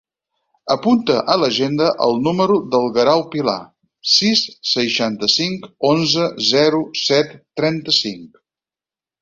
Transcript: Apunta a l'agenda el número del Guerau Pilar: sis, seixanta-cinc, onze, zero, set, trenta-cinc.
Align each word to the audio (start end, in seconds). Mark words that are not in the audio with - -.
Apunta 0.75 1.17
a 1.33 1.35
l'agenda 1.41 1.89
el 2.05 2.17
número 2.27 2.55
del 2.75 2.87
Guerau 2.95 3.21
Pilar: 3.35 3.55
sis, 4.15 4.43
seixanta-cinc, 4.73 5.69
onze, 5.93 6.27
zero, 6.49 6.83
set, 7.07 7.37
trenta-cinc. 7.63 8.43